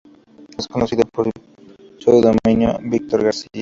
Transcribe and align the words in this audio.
Es 0.57 0.67
conocido 0.67 1.03
por 1.13 1.25
su 1.25 1.99
pseudónimo 2.01 2.79
"Víctor 2.83 3.23
García". 3.23 3.49